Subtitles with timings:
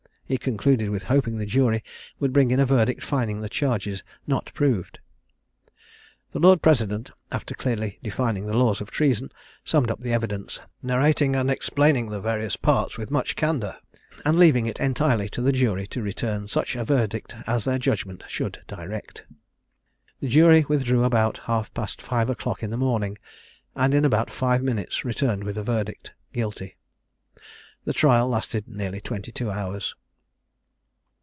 [0.31, 1.83] He concluded with hoping the jury
[2.17, 4.99] would bring in a verdict finding the charges not proved.
[6.31, 9.29] The Lord President, after clearly defining the laws of treason,
[9.65, 13.75] summed up the evidence, narrating and explaining the various parts with much candour,
[14.23, 18.23] and leaving it entirely to the jury to return such a verdict as their judgment
[18.29, 19.25] should direct.
[20.21, 23.17] The jury withdrew about half past five o'clock in the morning,
[23.75, 26.77] and in about five minutes returned with a verdict Guilty.
[27.83, 29.93] The trial lasted nearly twenty two hours.